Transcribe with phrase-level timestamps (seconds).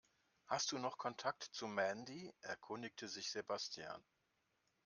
[0.47, 4.03] Hast du noch Kontakt zu Mandy?, erkundigte sich Sebastian.